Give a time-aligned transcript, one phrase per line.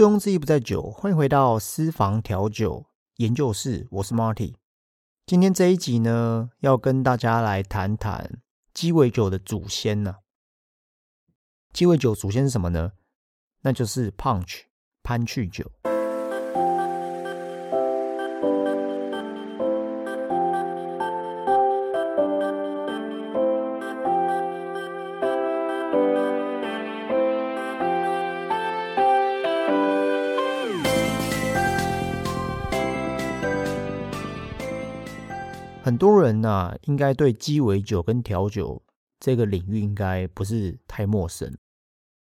[0.00, 4.54] 醉翁之意不在酒，欢迎回到私房调酒研究室，我是 Marty。
[5.26, 8.40] 今天这一集呢，要跟大家来谈谈
[8.72, 10.14] 鸡尾酒的祖先呢。
[11.74, 12.92] 鸡尾酒祖先是什么呢？
[13.60, 14.62] 那就是 Punch
[15.02, 15.70] 潘趣酒。
[35.90, 38.80] 很多人呐，应该对鸡尾酒跟调酒
[39.18, 41.52] 这个领域应该不是太陌生。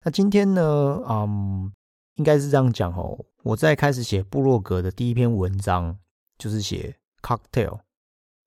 [0.04, 0.62] 那今天呢，
[1.10, 1.74] 嗯，
[2.18, 3.26] 应该是这样讲哦。
[3.42, 5.98] 我在开始写部落格的第一篇文章，
[6.38, 7.80] 就是写 cocktail，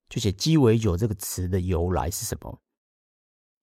[0.08, 2.60] 就写鸡尾酒这个词的由来是什么。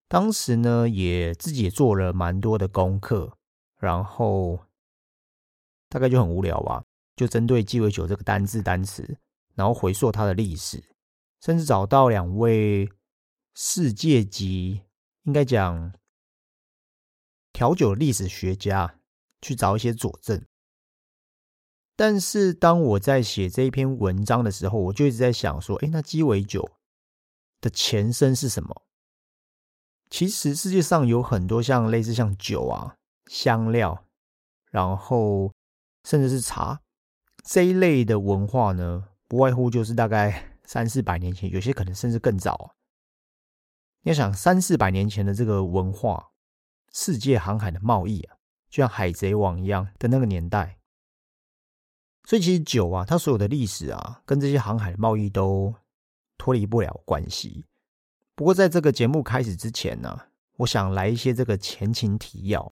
[0.10, 3.38] 当时呢，也自己也做了蛮多的功课，
[3.80, 4.60] 然后
[5.88, 6.84] 大概就很无聊吧，
[7.16, 9.18] 就针对鸡尾酒这个单字单词，
[9.56, 10.84] 然后回溯它的历史。
[11.48, 12.92] 甚至找到两位
[13.56, 14.82] 世界级，
[15.24, 15.94] 应该讲
[17.54, 19.00] 调酒历史学家
[19.42, 20.46] 去找一些佐证。
[21.96, 26.70] 但是当我在写这一篇文章的时候，我就一直在想说：，哎，那鸡尾酒
[27.62, 28.84] 的前身是什么？
[30.10, 34.04] 其实世界上有很多像类似像酒啊、香料，
[34.70, 35.54] 然后
[36.04, 36.82] 甚至是茶
[37.46, 40.57] 这一类的文化呢，不外乎就是大概。
[40.68, 42.76] 三四百年前，有些可能甚至更早。
[44.02, 46.32] 你要想三四百年前的这个文化，
[46.92, 48.36] 世界航海的贸易啊，
[48.70, 50.78] 就像海贼王一样的那个年代。
[52.26, 55.74] 所以其实酒啊，它所有的历史啊，跟这些航海的贸易都
[56.38, 57.64] 脱离不了关系。
[58.36, 60.20] 不过在这个节目开始之前呢，
[60.58, 62.74] 我想来一些这个前情提要。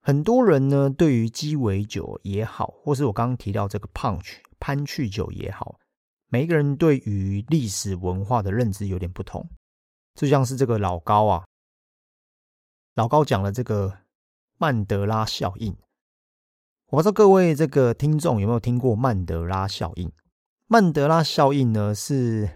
[0.00, 5.78] 很多人呢，对于鸡尾酒也好，或是我刚刚提到这个 punch 潘趣酒也好。
[6.28, 9.48] 每一个人对于历史文化的认知有点不同，
[10.14, 11.44] 就像是这个老高啊，
[12.94, 13.98] 老高讲了这个
[14.58, 15.76] 曼德拉效应。
[16.88, 20.12] 我不知道各位这个听众有没有听过曼德拉效应？
[20.66, 22.48] 曼德拉效应呢，是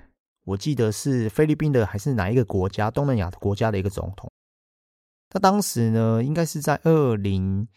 [0.45, 4.31] 我记得是菲律宾的还是哪一个国家东南亚的国家的一个总统。
[5.29, 7.69] 他当时呢，应该是在二零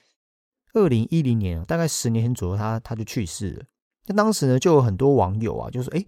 [0.73, 3.65] 二零一零年，大概十年前左右，他他就去世了。
[4.05, 6.05] 那当时呢，就有很多网友啊，就说：“哎，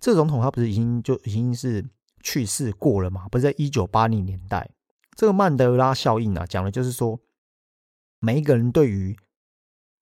[0.00, 1.88] 这总统他不是已经就已经是
[2.20, 3.28] 去世过了嘛？
[3.28, 4.68] 不是在一九八零年代，
[5.14, 7.20] 这个曼德拉效应啊，讲的就是说，
[8.18, 9.16] 每一个人对于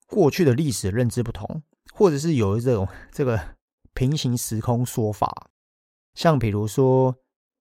[0.07, 3.57] 过去的历史认知不同，或者是有这种这个
[3.93, 5.51] 平行时空说法。
[6.15, 7.13] 像比如说，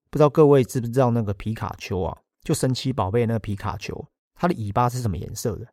[0.09, 5.68] 不知道各位知不知道那个皮卡丘啊，就神奇宝贝那个皮卡丘，它的尾巴是什么颜色的？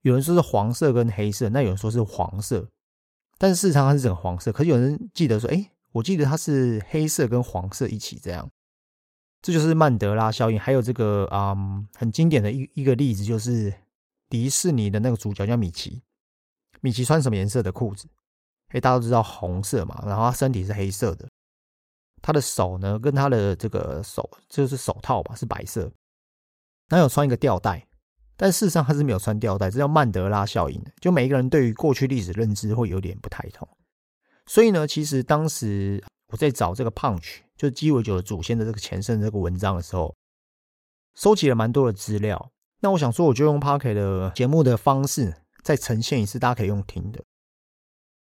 [0.00, 2.68] 有人说是黄色跟黑色，那有人说是黄色。”
[3.42, 8.50] 但是事实上它是整个黄色，可是有人记得说，哎，我记得它是黑色跟黄色一起这样，
[9.40, 10.60] 这就是曼德拉效应。
[10.60, 13.72] 还有这个嗯，很经典的一一个例子就是
[14.28, 16.02] 迪士尼的那个主角叫米奇，
[16.82, 18.06] 米奇穿什么颜色的裤子？
[18.68, 21.26] 哎，大家都知道红色嘛，然后他身体是黑色的，
[22.20, 25.90] 他的手呢跟他的这个手就是手套吧是白色，
[26.88, 27.86] 他有穿一个吊带。
[28.42, 30.82] 但事实上他是没有穿吊带，这叫曼德拉效应。
[30.98, 33.68] 就每一个人对于过去历史认知会有点不太同，
[34.46, 40.16] 所以呢，其实当时我在找这个 punch，就是鸡尾酒的祖先的这个前身这个文章的时候，
[41.14, 42.50] 收集了蛮多的资料。
[42.80, 47.22] 那我想说，我就用 Parker 的节目的方式再呈现一次，大家可以用听的。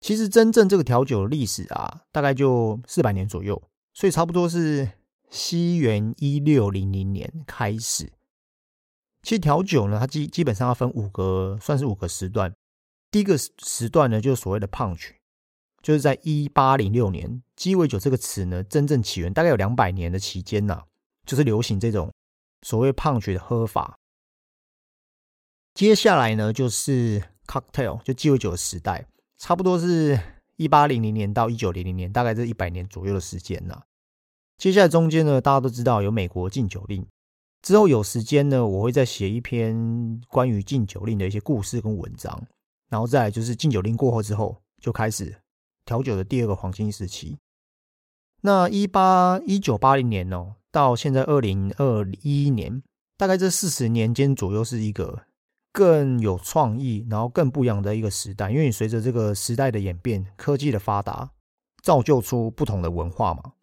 [0.00, 3.62] 其实真正这个调酒的历史啊，大概就四百年左右，
[3.94, 4.90] 所以差不多是
[5.30, 8.12] 西元一六零零年开始。
[9.28, 12.50] 其实调酒呢，它基基本上要分五个，算是五个时段。
[13.10, 15.10] 第一个时段呢，就是所谓的 punch，
[15.82, 20.82] 就是在一八零六年，鸡尾酒这个词呢真正起源，大概有两百年的期间呐，
[21.26, 22.10] 就是流行这种
[22.62, 23.98] 所谓 punch 的喝法。
[25.74, 29.04] 接下来呢，就是 cocktail，就鸡尾酒的时代，
[29.36, 30.18] 差不多是
[30.56, 33.82] 一八零零年到一九零零年，大概这一百年左右的时间呐。
[34.56, 37.06] 接下来中间呢，大家都知道有美国禁酒令。
[37.62, 42.46] 之后有时间呢，我会再写一篇关于禁酒令的一些故事跟文章，
[42.88, 45.36] 然后再就是禁酒令过后之后，就开始
[45.84, 47.38] 调酒的第二个黄金时期。
[48.42, 52.82] 那一八一九八零年哦，到现在二零二一年，
[53.16, 55.22] 大概这四十年间左右是一个
[55.72, 58.50] 更有创意，然后更不一样的一个时代。
[58.50, 61.32] 因为你随着这个时代的演变，科技的发达，
[61.82, 63.54] 造就出不同的文化嘛。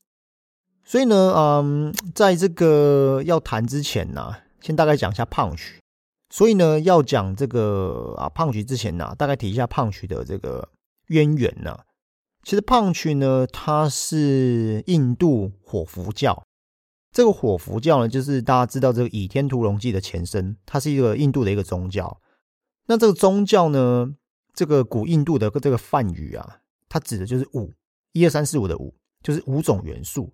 [0.86, 5.78] 所以呢，嗯，在这个要谈之前呢，先大概讲一下 punch。
[6.30, 10.70] 所以呢，要讲这个啊胖曲之前呢，大概提一下胖曲的这个
[11.08, 11.80] 渊源呢。
[12.44, 16.44] 其实胖曲呢，它是印度火佛教。
[17.12, 22.22] 这个火佛教呢，就是大家知道这个《倚天屠龙记》的前身，它是一个印度的一个宗教。
[22.86, 24.14] 那这个宗教呢，
[24.54, 26.60] 这个古印度的这个梵语啊，
[26.90, 27.74] 它指的就是五，
[28.12, 28.94] 一二三四五的五，
[29.24, 30.32] 就是五种元素。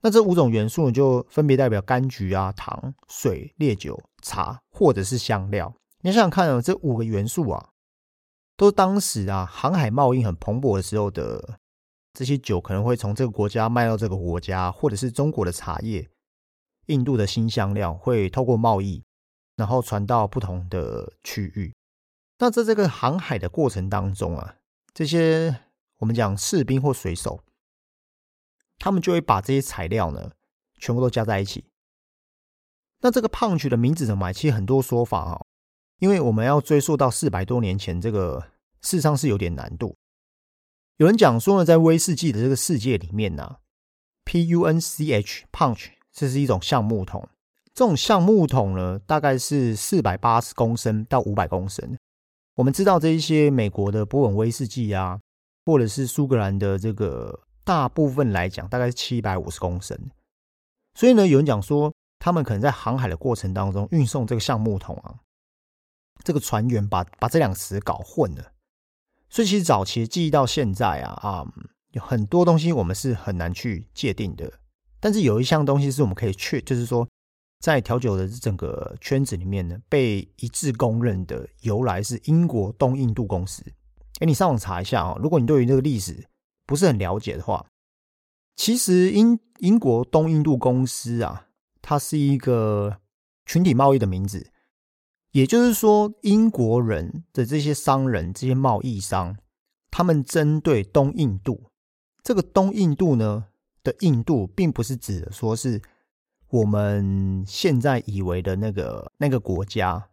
[0.00, 5.74] 那这五种元素呢，就分别代表柑橘啊、糖、水、烈酒、茶，或者是香料。
[6.02, 7.70] 你想想看啊，这五个元素啊。
[8.56, 11.58] 都当时啊，航海贸易很蓬勃的时候的
[12.12, 16.08] 这些酒，可能会从这个国家卖到这个国家，或者是中国的茶叶、
[16.86, 19.04] 印度的新香料，会透过贸易，
[19.54, 21.72] 然后传到不同的区域。
[22.38, 24.56] 那在这个航海的过程当中啊，
[24.92, 25.56] 这些
[25.98, 27.40] 我们讲士兵或水手，
[28.78, 30.30] 他们就会把这些材料呢，
[30.78, 31.64] 全部都加在一起。
[33.00, 34.32] 那这个 punch 的名字怎么来？
[34.32, 35.40] 其实很多说法啊。
[36.00, 38.40] 因为我们要追溯到四百多年前，这个
[38.82, 39.96] 事实上是有点难度。
[40.98, 43.56] 有人讲说呢，在威士忌的这个世界里面呢
[44.24, 47.28] ，P U N C H punch 这是一种橡木桶。
[47.74, 51.96] 这种橡木桶呢，大概是四百八十公升到五百公升。
[52.54, 55.20] 我们知道这一些美国的波本威士忌啊，
[55.64, 59.94] 或者是苏格兰的这个，大部分来讲大概是七百五十公升。
[60.94, 65.16] 所以呢，有人讲说，他们可能在航海的过程当中运送这个橡木桶啊。
[66.24, 68.52] 这个船员把把这两个词搞混了，
[69.28, 71.46] 所以其实早期记忆到现在啊啊，
[71.90, 74.50] 有很多东西我们是很难去界定的。
[74.98, 77.06] 但是有一项东西是我们可以确，就是说
[77.60, 83.62] 在调酒的整个圈子里面呢，被一致公认的由来是英国东印度公司。
[84.20, 86.26] 哎，你上网查一下啊，如果你对于这个历史
[86.68, 87.64] 不是很了解的话，
[88.54, 91.46] 其实英英国东印度公司啊，
[91.80, 92.98] 它是一个
[93.46, 94.52] 群体贸易的名字。
[95.32, 99.38] 也就是说，英国人的这些商人、这些贸易商，
[99.90, 101.70] 他们针对东印度
[102.22, 103.46] 这个东印度呢
[103.82, 105.80] 的印度，并不是指的说是
[106.48, 110.10] 我们现在以为的那个那个国家。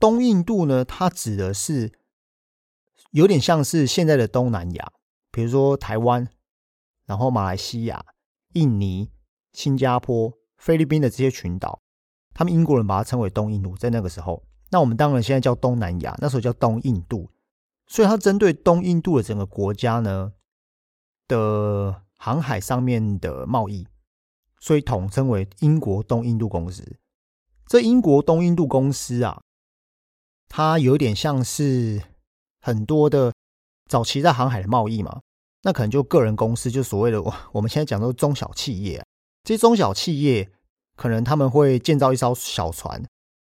[0.00, 1.92] 东印度呢，它指的是
[3.12, 4.92] 有点像是现在的东南亚，
[5.34, 6.28] 比如说台湾，
[7.06, 8.06] 然后马来西亚、
[8.52, 9.10] 印尼、
[9.52, 11.80] 新加坡、菲律宾的这些群岛。
[12.32, 17.28] 他们英国人把它称为东印度，在那个时候，那我们当然现在叫东南亚，那时候叫东印度，
[17.88, 20.32] 所以它针对东印度的整个国家呢
[21.26, 23.86] 的航海上面的贸易，
[24.60, 26.96] 所以统称为英国东印度公司。
[27.66, 29.42] 这英国东印度公司啊，
[30.48, 32.02] 它有点像是
[32.60, 33.32] 很多的
[33.88, 35.20] 早期在航海的贸易嘛，
[35.64, 39.04] 那可能就个人公司，就所谓的我我们现在讲的中小企业，
[39.42, 40.48] 这些中小企业。
[40.96, 43.02] 可能他们会建造一艘小船，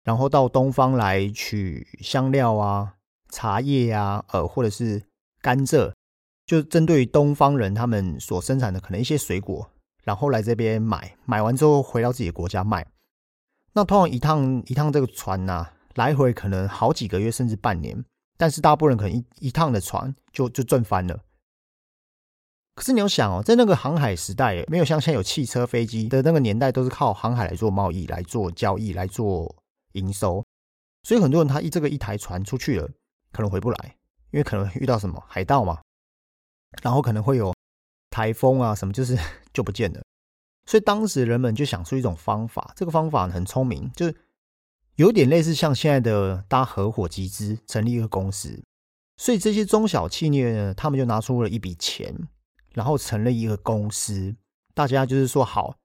[0.04, 2.94] 然后到东方来取香料啊、
[3.28, 5.02] 茶叶啊，呃，或者是
[5.42, 5.92] 甘蔗，
[6.46, 9.68] 就针对东方人他们所生产的可能一些水果，
[10.02, 12.86] 然后来这边买，买完之后回到自己的国家卖。
[13.74, 18.02] 那通常一趟一趟这个船呐，来回可能好几个月甚至半年，
[18.38, 21.20] 但是大部分人可能一一趟的船就就赚翻了。
[22.76, 29.56] 可是你要想哦，在那个航海时代，没有像现在有汽车、飞机的那个年代，都是靠航海来做贸易、来做交易、来做
[29.93, 30.44] 营收。
[31.02, 32.87] 所以很多人他一这个一台船出去了，
[33.32, 33.96] 可能回不来，
[34.31, 35.80] 因为可能遇到什么海盗嘛，
[36.83, 37.54] 然后可能会有
[38.11, 39.18] 台风啊什么，就是
[39.54, 40.02] 就不见了。
[40.66, 44.14] 所以当时人们就想出一种方法，这个方法很聪明，就是
[44.97, 48.62] 有点类似像现在的搭合伙集资成立一个公司。
[49.16, 52.28] 所以这些中小企业呢，他们就拿出了一笔钱。
[52.76, 54.37] 然后成立一个公司，
[54.75, 55.78] 大家就是说好，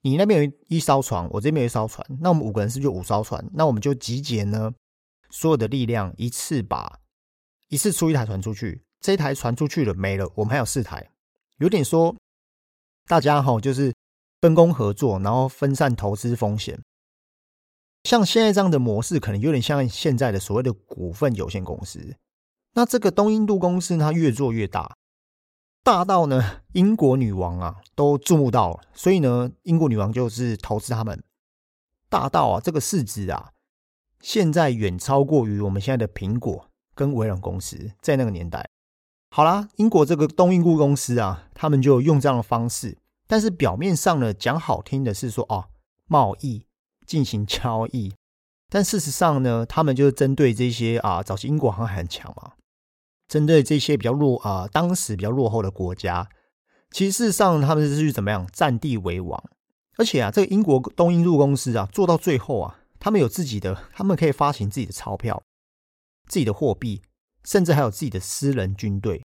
[0.00, 3.46] 你那边有一艘船，我这边有一艘船，那我们五个人是不是就五艘船？
[3.52, 4.72] 那我们就集结呢，
[5.28, 6.98] 所有的力量一次把
[7.68, 11.10] 一次出一台船出去，这一台船出去了没了，我们还有四台，
[11.58, 12.16] 有点说
[13.06, 13.92] 大家哈就是
[14.40, 16.80] 分工合作，然后分散投资风险。
[18.04, 22.16] 像现在这样的模式，可能有点像现在的所谓的股份有限公司。
[22.72, 24.96] 那这个东印度公司，它越做越大。
[25.82, 31.22] 大到呢，英国女王啊都注目到了，所以呢，英国女王就是投资他们。
[32.08, 33.50] 大到啊，这个市值啊，
[34.20, 38.68] 现在远超过于我们现在的苹果跟微软公司在那个年代。
[39.30, 45.70] 好啦，英国这个东印度公司啊，他们就用这样的方式，但是表面上呢，讲好听的是说哦，
[46.06, 46.66] 贸易
[47.06, 48.12] 进行交易，
[48.68, 52.52] 但事实上呢，他们就是针对这些啊，早期英国航海很强嘛。
[53.30, 56.28] 针对这些比较弱啊，当时比较落后的国家，
[56.90, 59.40] 其实事实上他们是去怎么样占地为王，
[59.96, 65.40] 而且啊，这个英国东印度公司啊，做到最后啊，他们有自己的，他们可以发行自己的钞票、
[66.26, 67.02] 自己的货币，
[67.44, 69.22] 甚至还有自己的私人军队。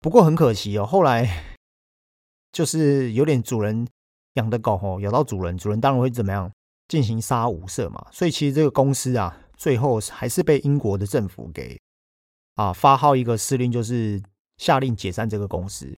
[0.00, 1.44] 不过很可惜哦，后来
[2.50, 3.86] 就是有点主人
[4.32, 6.50] 养的狗哦，咬到主人，主人当然会怎么样
[6.88, 8.04] 进行杀无赦嘛。
[8.10, 11.80] 所以其实这个公司啊，最后还是被英国的政府给
[12.54, 14.22] 啊发号一个司令，就是
[14.56, 15.96] 下令解散这个公司。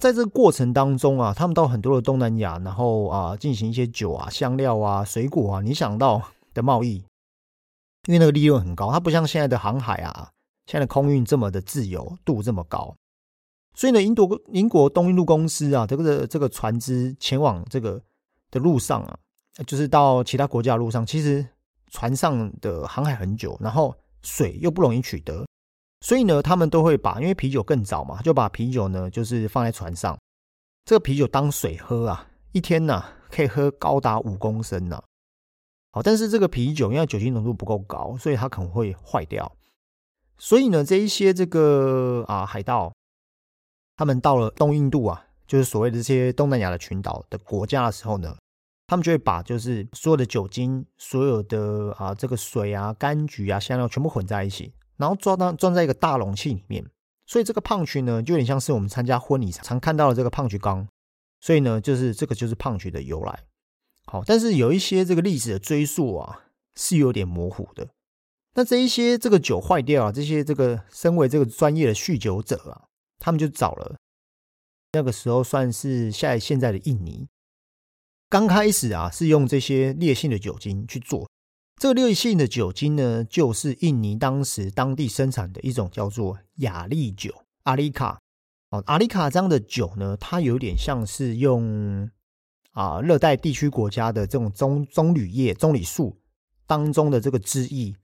[0.00, 6.22] 在这个过程当中啊，他们到很多的东南亚，然后啊进行一些酒啊、香料啊、水果啊，你想到
[6.54, 7.04] 的贸易，
[8.06, 10.30] 因为那个利润很高，它不像现在的航海啊。
[10.64, 12.94] 现在的空运这么的自由度这么高，
[13.74, 18.00] 所以呢，英国英国东印度公司啊，这个这个船只前往这个
[18.48, 19.18] 的路上啊，
[19.66, 21.44] 就是到其他国家的路上，其实
[21.90, 23.92] 船上的航海很久，然后
[24.22, 25.46] 水又不容易取得，
[26.00, 30.18] 所以呢，他们都会把因为啤酒更早嘛，就把啤酒呢就是放在船上，
[30.84, 35.02] 这个啤酒当水喝啊，一天呢可以喝高达五公升呢。
[35.92, 39.50] 好，但是这个啤酒因为酒精浓度不够高，所以它可能会坏掉。
[40.38, 42.92] 所以呢，这一些这个啊海盗，
[43.96, 48.36] 他们到了东印度啊，就是所谓的这些东南亚的群岛的国家的时候呢，
[48.86, 56.84] 他们就会把就是所有的酒精、所有的啊这个水啊、柑橘啊、香料全部混在一起，然后装到装在一个大容器里面。
[57.26, 60.86] 所以这个胖曲呢，就有点像是我们参加婚礼常看到的这个胖菊缸。
[61.40, 63.44] 所以呢，就是这个就是胖菊的由来。
[64.04, 66.42] 好，但是有一些这个历史的追溯啊，
[66.76, 67.88] 是有点模糊的。
[68.54, 72.84] 那这一些这个酒坏掉啊，这些这个身为这个专业的酗酒者啊，
[73.18, 73.96] 他们就找了
[74.92, 77.26] 那个时候算是在现在的印尼，
[78.32, 81.28] 刚开始啊是用这些烈性的酒精去做。
[81.78, 88.18] 这个烈性的酒精呢，就是印尼当时当地生产的一种叫做雅利酒阿里卡
[88.70, 92.08] 哦，阿里卡这样的酒呢，它有点像是用
[92.70, 96.18] 啊热带地区国家的这种棕棕榈叶、棕榈树
[96.66, 97.94] 当中的这个汁液。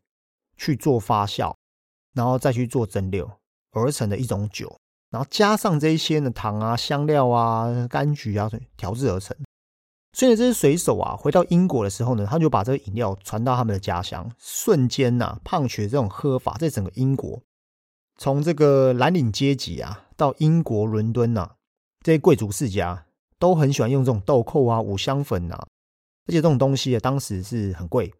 [0.61, 1.55] 去做发酵，
[2.15, 3.31] 然后再去做蒸馏
[3.71, 4.77] 而成的一种酒，
[5.09, 9.37] 然后加上这一些呢糖啊、香料啊、柑橘啊调制而成。
[10.13, 17.43] 所以这些水手啊，回到英国的时候呢，他就把这个饮料传到他们的家乡，瞬间呐，胖曲这种喝法在整个英国，
[18.17, 21.53] 从这个蓝领阶级啊，到英国伦敦呐，
[22.03, 23.07] 这些贵族世家
[23.39, 25.69] 都很喜欢用这种豆蔻啊、五香粉啊，
[26.27, 28.13] 而且这种东西啊，当时是很贵。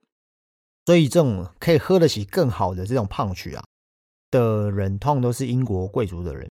[0.87, 3.63] 所以这种可以喝得起更好的这种胖曲啊
[4.31, 6.48] 的人，通常都是英国贵族的人。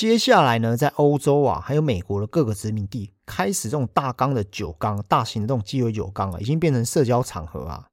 [0.00, 7.86] 接下来呢，在欧洲啊，还有美国的各个殖民地，开始这种大缸的酒缸、大型的这种鸡尾酒缸啊，已经变成社交场合啊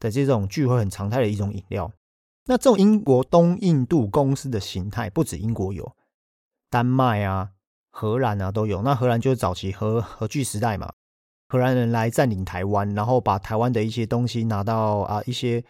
[0.00, 1.92] 的这种聚会很常态的一种饮料。
[2.46, 5.94] 那这种英国东印度公司的形态，不止英国有，
[6.68, 7.50] 丹麦啊、
[7.92, 8.82] 荷兰啊都有。
[8.82, 10.92] 那荷兰就是早期核核聚时代嘛。
[11.46, 15.64] 荷兰人来占领台湾，然后把台湾的一些东西拿到啊，一些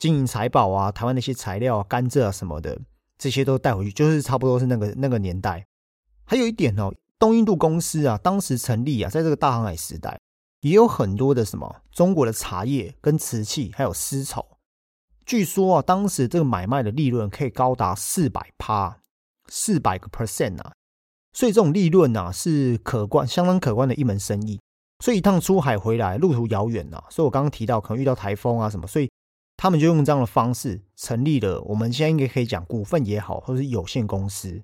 [0.00, 2.76] 金银财宝啊，台湾的一些材料、甘蔗啊什么的，
[3.18, 5.66] 这些都带回去，就是差不多是那个那个年代。
[6.24, 10.18] 还有一点哦，东印度公司啊，当时成立啊，在这个大航海时代，
[10.60, 14.44] 也有很多的什么中国的茶叶、跟瓷器，还有丝绸。
[15.24, 18.98] 据说啊，当时这个买卖的利润可以高达四百趴，
[19.48, 20.72] 四百个 percent 啊，
[21.32, 24.60] 所以这种利润啊，是可观、相当可观的一门生意。
[25.04, 29.10] 所以一趟出海回来，路途遥远呐，所以我刚刚提到可能遇到台风啊什么，所以
[29.56, 31.60] 他们就用这样的方式成立了。
[31.62, 34.62] 我们现在应该可以讲股份也好，或者是有限公司。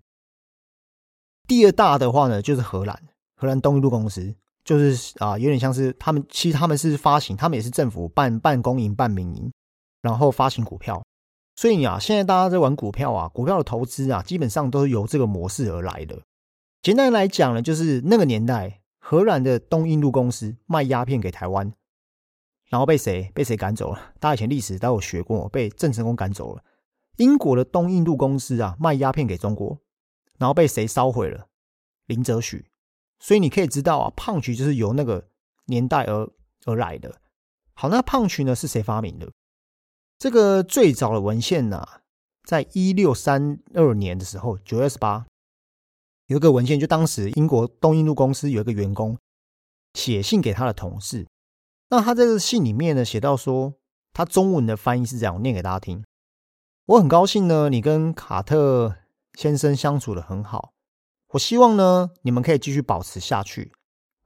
[1.47, 3.03] 第二大的话呢，就是荷兰，
[3.37, 4.35] 荷兰东印度公司，
[4.65, 9.53] 就是啊，有点像是他们，其实他们是发行，他们也是政府办办公营、办民营，
[10.03, 11.03] 然后发行股票。
[11.57, 16.21] 所以啊，现在大家在玩股票啊，股票的投资啊，基本上都是由这个模式而来的。
[16.81, 18.81] 简单来讲呢，就是那个年代。
[19.05, 21.73] 荷兰的东印度公司卖鸦片给台湾，
[22.73, 24.15] 然后被谁被谁赶走了？
[24.19, 26.65] 大家以前历史都有学过，被郑成功赶走了。
[27.19, 29.79] 英国的东印度公司啊，卖鸦片给中国，
[30.39, 31.49] 然后被谁烧毁了？
[32.07, 32.65] 林则徐。
[33.19, 35.29] 所以你可以知道啊，胖曲就是由那个
[35.67, 36.31] 年代而
[36.65, 37.21] 而来的。
[37.75, 39.31] 好，那胖曲呢是谁发明的？
[40.19, 41.87] 这个最早的文献呢，
[42.43, 45.27] 在一六三二年的时候，九月二十八。
[46.29, 49.19] 有一个文献，就当时英国东印度公司有一个员工
[49.93, 51.27] 写信给他的同事，
[51.93, 53.75] 那他这个信里面呢写到说，
[54.15, 56.03] 他中文的翻译是这样，我念给大家听。
[56.87, 58.97] 我很高兴呢，你跟卡特
[59.35, 60.73] 先生相处的很好，
[61.35, 63.73] 我希望呢你们可以继续保持下去，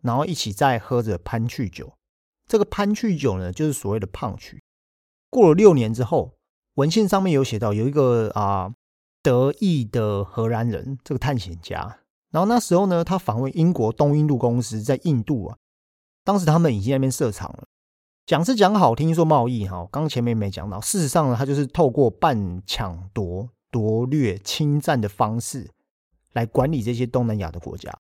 [0.01, 1.95] 然后一起再喝着潘趣酒。
[2.47, 4.63] 这个潘趣酒呢，就是所谓的胖曲。
[5.29, 6.37] 过了六年之后，
[6.77, 8.73] 文献上面有写到有一个啊。
[9.23, 11.99] 得意的荷兰人，这个探险家。
[12.31, 15.59] 然后那时候呢，他访问英国东印度公司在印度啊，
[16.27, 17.69] 当时他们已经那边设厂了。
[18.27, 25.71] 讲是讲好听说贸易哈，刚前面没讲到，事实上呢，它就是透过半抢夺、夺掠、侵占的方式
[26.33, 27.97] 来管理这些东南亚的国家。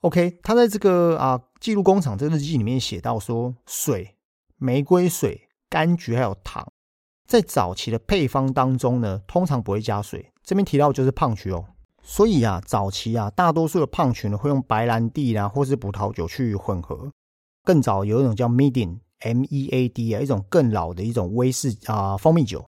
[0.00, 4.18] OK，他在这个啊记录工厂这个日记里面写到说，水、
[4.58, 6.70] 玫瑰水、柑橘还有糖，
[7.26, 10.30] 在早期的配方当中呢，通常不会加水。
[10.42, 11.64] 这边提到就是胖橘哦，
[12.02, 17.10] 所以啊，早期啊，大多数的胖群呢会用白兰地啦或是葡萄酒去混合。
[17.64, 22.66] 更早有一种叫 Mead，M E A D 啊，一种更老的一种威士啊蜂蜜酒。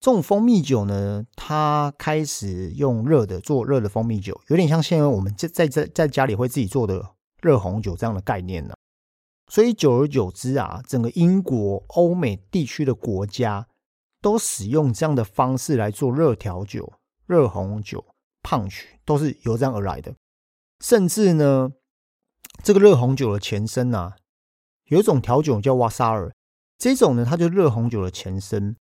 [0.00, 8.74] 这种蜂蜜酒呢，它开始用热的做热的蜂蜜酒，有点像现在我们在在在在家里会自己做的热红酒这样的概念呢。
[9.50, 13.66] 所以久而久之啊，整个英国、欧美地区的国家
[14.20, 16.92] 都使用这样的方式来做热调酒、
[17.26, 18.04] 热红酒、
[18.44, 20.14] 胖曲，都是由这样而来的。
[20.78, 21.72] 甚至呢，
[22.62, 24.14] 这个热红酒的前身啊。
[24.88, 26.30] 有一种调酒叫瓦萨尔，
[26.76, 28.76] 这种呢，它就热红酒的前身。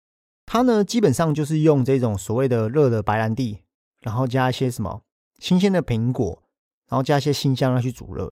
[0.48, 3.60] 它呢，基本上就是用这种所谓的热的白兰地，
[4.02, 5.04] 然后加一些什么
[5.38, 6.44] 新鲜的苹果，
[6.90, 8.32] 然后加一些新香料去煮热。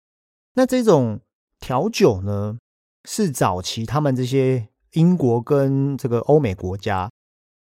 [0.56, 1.22] 那这种
[1.60, 2.58] 调酒呢，
[3.08, 7.12] 是早期他们这些英国跟这个欧美国家，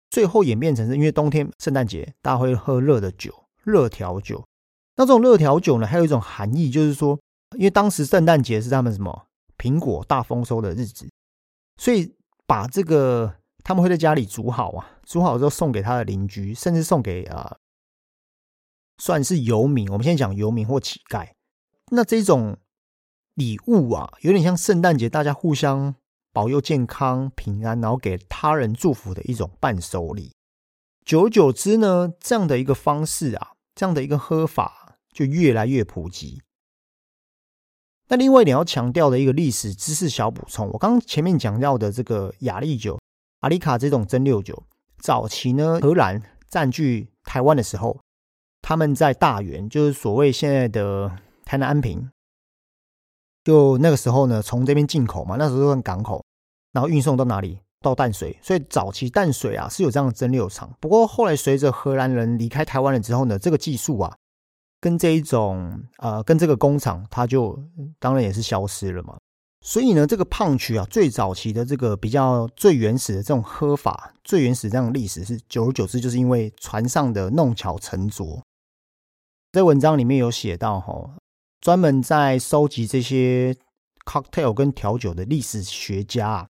[0.09, 4.43] 最后演变成是因为冬天圣诞节大家会喝热的酒，热调酒。
[4.95, 7.19] 那这种热调酒呢，还有一种含义，就是说，
[7.57, 9.27] 因为当时圣诞节是他们什么？
[9.57, 11.09] 苹果大丰收的日子，
[11.77, 12.13] 所以
[12.45, 17.57] 把这个他们会在家里煮好啊，煮好之后送给他的邻居，甚至送给啊，
[18.97, 19.87] 算是游民。
[19.89, 21.29] 我们现在讲游民或乞丐，
[21.91, 22.57] 那这种
[23.35, 25.95] 礼物啊，有点像圣诞节大家互相
[26.33, 30.33] 保佑健康平安，然后给他人祝福的一种伴手礼。
[31.05, 36.41] 久而久之呢，这样的一个方式啊，这样的一个喝法就越来越普及。
[38.07, 42.99] 那另外一点要强调的一个历史知识小补充，我刚前面讲到的这个雅利酒、
[43.39, 44.63] 阿里卡这种蒸馏酒，
[44.99, 47.99] 早期呢荷兰占据台湾的时候，
[48.61, 52.11] 他们在大园，就是所谓现在的台南安平，
[53.43, 56.23] 就那个时候呢从这边进口嘛，那时候用港口，
[56.73, 57.59] 然后运送到哪里？
[57.83, 60.75] 到淡水，所以早期淡水啊是有这样的蒸馏厂。
[60.79, 64.17] 不过后来随着荷兰人离开台湾了之后呢，这个技术啊。
[64.81, 67.57] 跟这一种呃，跟这个工厂，它就
[67.99, 69.17] 当然也是消失了嘛。
[69.61, 78.43] 所以呢，这个胖曲啊，最早期的这个比较最原始的这种喝法，最原始这样的历史是久而久之，就是因为船上的弄巧成拙。
[79.53, 81.11] 在文章里面有写到哈，
[81.61, 83.55] 专门在收集这些
[84.03, 86.47] cocktail 跟调酒的历史学家啊，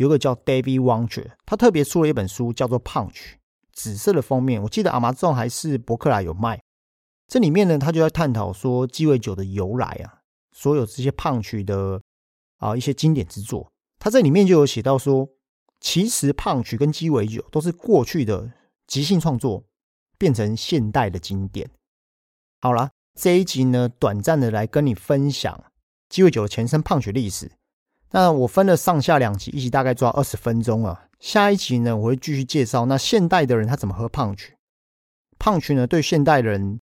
[0.00, 3.36] 有个叫 David w a n g e r 他特别出了一本书，叫做《胖曲》，
[3.74, 6.58] 紫色的封面，我记得阿玛仲还是博客来有卖。
[7.28, 12.00] 这里面呢，他就在探讨说鸡尾酒的由来啊，所有这些胖曲的
[12.56, 15.28] 啊一些经典之作，他在里面就有写到说，
[15.80, 18.50] 其实胖曲跟鸡尾酒都是过去的
[18.86, 19.64] 即兴创作，
[20.16, 21.70] 变成现代的经典。
[22.62, 22.88] 好了，
[23.20, 25.62] 这一集呢，短暂的来跟你分享
[26.08, 27.52] 鸡尾酒的前身胖曲历史。
[28.12, 31.06] 那我分了上下两集，一集大概抓二十分钟啊。
[31.18, 34.56] 下一集呢，我会继续介绍那现代的人他怎么喝胖曲，
[35.38, 36.80] 胖曲呢对现代人。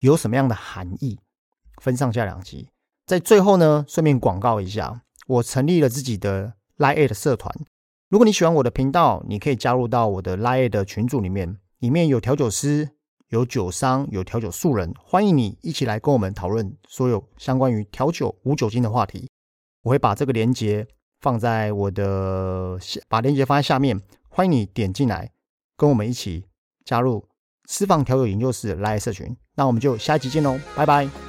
[0.00, 1.18] 有什么样的含义？
[1.82, 2.68] 分上下两集，
[3.04, 7.52] 在最后呢，顺便广告一下，我成立了自己的 Line 社团。
[8.08, 12.90] 如果你喜欢我的频道，你可以加入到我的 Line 的群组里面，里面有调酒师、
[13.30, 19.28] 有酒商、有调酒素人，欢迎你一起来跟我们讨论所有相关于调酒无酒精的话题。
[19.88, 20.86] 我会把这个链接
[21.22, 23.98] 放在我的下，把链接放在下面，
[24.28, 25.32] 欢迎你点进来，
[25.78, 26.44] 跟我们一起
[26.84, 27.26] 加入
[27.64, 29.34] 私房调酒研究室来社群。
[29.54, 31.27] 那我们就下一集见喽，拜拜。